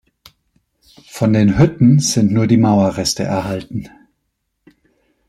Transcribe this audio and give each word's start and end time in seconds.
Von 1.11 1.31
den 1.33 1.59
Hütten 1.59 1.99
sind 1.99 2.31
nur 2.31 2.47
die 2.47 2.57
Mauerreste 2.57 3.21
erhalten. 3.21 3.87